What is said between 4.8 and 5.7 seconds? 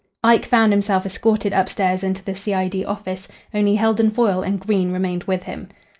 remained with him.